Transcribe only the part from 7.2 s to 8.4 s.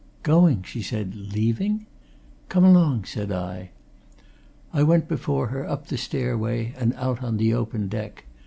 on the open deck.